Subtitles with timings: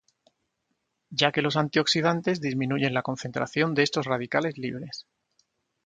[1.11, 5.05] Ya que los antioxidantes disminuyen la concentración de estos radicales libres.